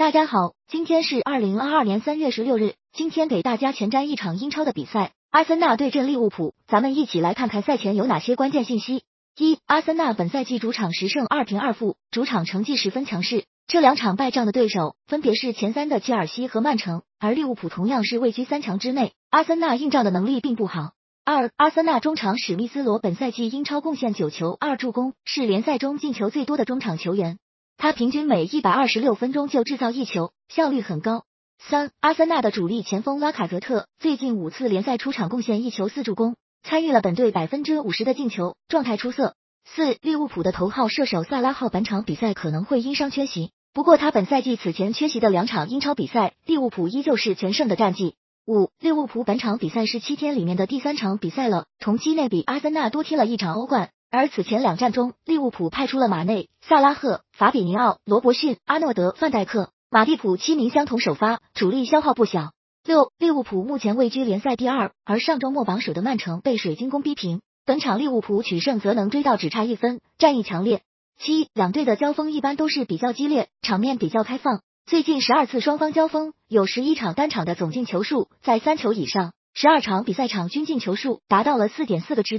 [0.00, 2.72] 大家好，今天是二零二二年三月十六日。
[2.90, 6.54] 今天给大家前瞻一场英超的比赛，阿森纳对阵利物浦。
[6.66, 9.02] 咱们一起来看看赛前有哪些关键信息。
[9.36, 13.44] 一、阿森纳本赛季主场十胜二平二负，主场成绩十分强势。
[13.66, 19.12] 这两场败仗的对手分别是前三的切尔西和曼城，而利物浦同样是位居三强之内。
[19.28, 20.92] 阿森纳应战的能力并不好。
[21.26, 27.36] 二、阿森纳中场史密斯罗本赛季英超贡献九球二助攻，是联赛中进球最多的中场球员。
[27.80, 31.24] 他平均每一百二十六分钟就制造一球，效率很高。
[31.58, 39.34] 三，阿森纳的主力前锋拉卡泽特最近五次联赛出场贡献一球四助攻，参与了本队百分之五十的进球，状态出色。
[39.64, 48.14] 四，利物浦的头号射手萨拉赫本场比赛可能会因伤缺席，不过他本赛季此前缺席的两场英超比赛，利物浦依旧是全胜的战绩。
[48.46, 53.88] 五，利物浦本场比赛是七天里面的第三场比赛了，同期内比阿森纳多踢了一场欧冠。
[54.12, 62.50] 而此前两战中，利物浦派出了马内、萨拉赫、法比尼奥、罗伯逊、阿诺德、范戴克、马蒂普七名相同首发，主力消耗不小。
[62.84, 70.82] 六，利物浦目前位居联赛第二，而上周末榜首的曼城被水晶宫逼平，本场利物浦取胜则能追到只差一分，战意强烈。
[71.16, 74.62] 七，两队的交锋一般都是比较激烈，场面比较开放。
[74.86, 82.38] 最近十二次双方交锋，有十一场单场的总进球数在三球以上，十二场比赛场均进球数达到了四点四个之